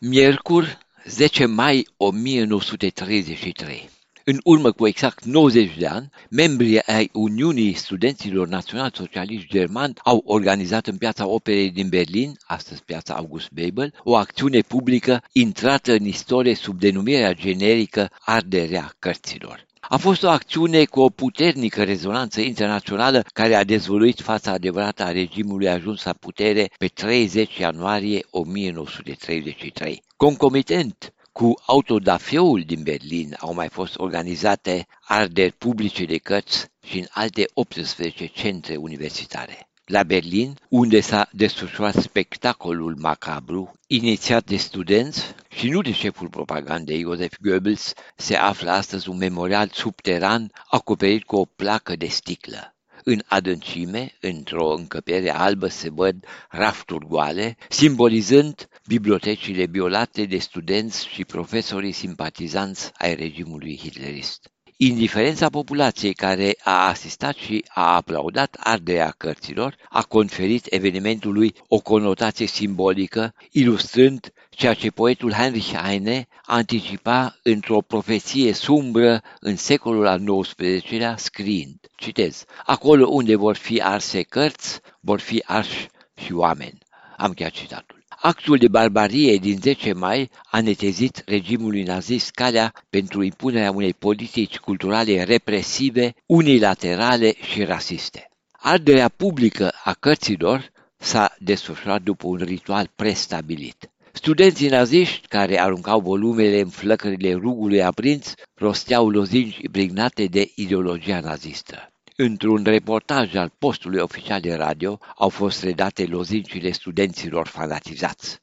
[0.00, 3.88] Miercuri, 10 mai 1933.
[4.24, 10.22] În urmă cu exact 90 de ani, membrii ai Uniunii Studenților Național Socialiști Germani au
[10.24, 16.04] organizat în piața Operei din Berlin, astăzi piața August Bebel, o acțiune publică intrată în
[16.04, 19.66] istorie sub denumirea generică Arderea Cărților.
[19.88, 25.10] A fost o acțiune cu o puternică rezonanță internațională care a dezvoluit fața adevărată a
[25.10, 30.02] regimului ajuns la putere pe 30 ianuarie 1933.
[30.16, 37.06] Concomitent cu autodafeul din Berlin au mai fost organizate arderi publice de cărți și în
[37.10, 39.68] alte 18 centre universitare.
[39.84, 47.00] La Berlin, unde s-a desfășurat spectacolul macabru, inițiat de studenți și nu de șeful propagandei
[47.00, 52.76] Joseph Goebbels, se află astăzi un memorial subteran acoperit cu o placă de sticlă.
[53.04, 61.24] În adâncime, într-o încăpere albă, se văd rafturi goale, simbolizând bibliotecile violate de studenți și
[61.24, 64.55] profesorii simpatizanți ai regimului hitlerist.
[64.78, 72.46] Indiferența populației care a asistat și a aplaudat arderea cărților a conferit evenimentului o conotație
[72.46, 81.16] simbolică, ilustrând ceea ce poetul Heinrich Heine anticipa într-o profeție sumbră în secolul al XIX-lea,
[81.16, 86.78] scriind, citez, Acolo unde vor fi arse cărți, vor fi arși și oameni.
[87.16, 87.95] Am chiar citatul.
[88.20, 94.58] Actul de barbarie din 10 mai a netezit regimului nazist calea pentru impunerea unei politici
[94.58, 98.28] culturale represive, unilaterale și rasiste.
[98.52, 103.90] Arderea publică a cărților s-a desfășurat după un ritual prestabilit.
[104.12, 111.90] Studenții naziști, care aruncau volumele în flăcările rugului aprins, rosteau lozinci impregnate de ideologia nazistă.
[112.18, 118.40] Într-un reportaj al postului oficial de radio au fost redate lozincile studenților fanatizați.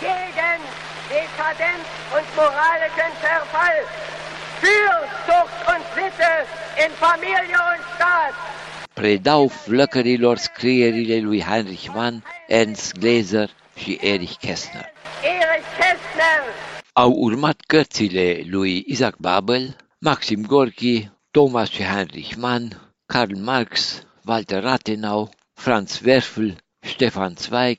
[0.00, 0.60] Gegen
[1.10, 3.80] Dekadenz und moralischen Verfall,
[4.62, 4.94] für
[5.26, 6.32] Zucht und Sitte
[6.84, 8.34] in Familie und Staat.
[8.92, 14.86] Predau flăcărilor scrierile lui Heinrich Mann, Ernst Gläser și Erich Kästner.
[15.22, 16.42] Erich Kästner.
[16.92, 24.62] Au urmat cărțile lui Isaac Babel, Maxim Gorki, Thomas și Heinrich Mann, Karl Marx, Walter
[24.62, 27.78] Rathenau, Franz Werfel, Stefan Zweig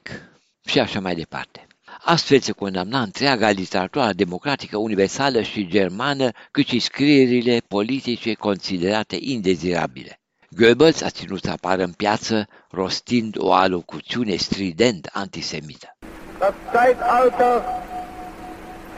[0.66, 1.68] și așa mai departe.
[2.04, 10.20] Astfel se condamna întreaga literatură democratică universală și germană, cât și scrierile politice considerate indezirabile.
[10.50, 15.98] Goebbels a ținut să apară în piață rostind o alocuțiune strident antisemită.
[16.40, 17.62] Das Zeitalter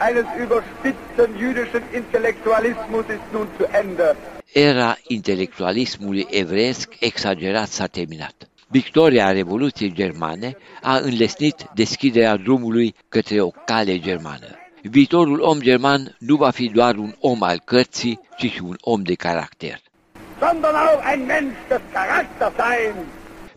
[0.08, 4.35] eines überspitzten jüdischen Intellektualismus ist nun zu Ende.
[4.52, 8.48] Era intelectualismului evreiesc exagerat s-a terminat.
[8.68, 14.56] Victoria Revoluției Germane a înlesnit deschiderea drumului către o cale germană.
[14.82, 19.02] Viitorul om german nu va fi doar un om al cărții, ci și un om
[19.02, 19.84] de caracter.
[20.40, 22.94] sondern auch ein Mensch des Charakters sein.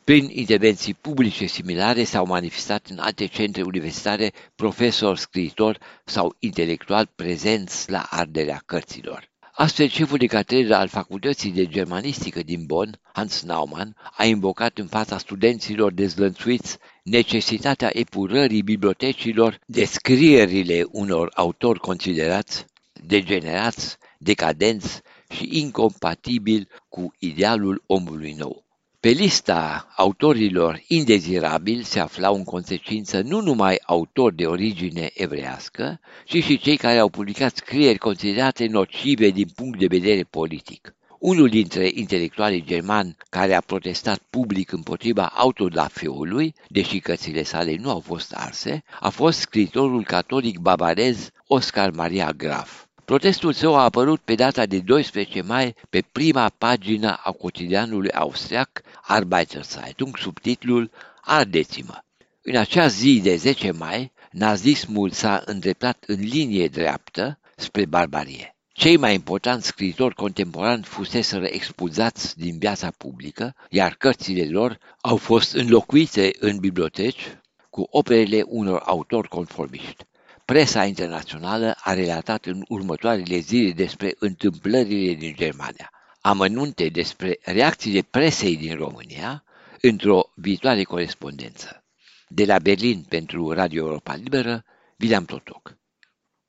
[0.03, 7.91] Prin intervenții publice similare s-au manifestat în alte centre universitare profesori, scriitori sau intelectuali prezenți
[7.91, 9.28] la arderea cărților.
[9.59, 14.88] Astfel, șeful de catedră al Facultății de Germanistică din Bonn, Hans Naumann, a invocat în
[14.88, 26.68] fața studenților dezlănțuiți necesitatea epurării bibliotecilor de scrierile unor autori considerați degenerați, decadenți și incompatibili
[26.90, 28.69] cu idealul omului nou.
[29.01, 36.43] Pe lista autorilor indezirabili se aflau în consecință nu numai autori de origine evrească, ci
[36.43, 40.95] și cei care au publicat scrieri considerate nocive din punct de vedere politic.
[41.19, 47.99] Unul dintre intelectualii germani care a protestat public împotriva autodafeului, deși cărțile sale nu au
[47.99, 52.87] fost arse, a fost scritorul catolic bavarez Oscar Maria Graf.
[53.09, 58.81] Protestul său a apărut pe data de 12 mai pe prima pagină a cotidianului austriac
[59.02, 61.97] Arbeiter Zeitung sub titlul Ardeți-mă.
[62.42, 68.56] În acea zi de 10 mai, nazismul s-a îndreptat în linie dreaptă spre barbarie.
[68.73, 75.53] Cei mai importanți scriitori contemporani fuseseră expulzați din viața publică, iar cărțile lor au fost
[75.53, 77.38] înlocuite în biblioteci
[77.70, 80.08] cu operele unor autori conformiști.
[80.49, 85.91] Presa internațională a relatat în următoarele zile despre întâmplările din Germania,
[86.22, 89.43] amănunte despre reacțiile presei din România
[89.81, 91.84] într-o viitoare corespondență.
[92.28, 94.66] De la Berlin pentru Radio Europa Liberă,
[94.99, 95.78] William Totoc.